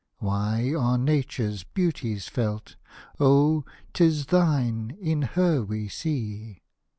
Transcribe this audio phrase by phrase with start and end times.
[0.17, 2.75] Why are Nature's beauties felt?
[3.19, 3.63] Oh!
[3.93, 6.63] 'tis thine in her we see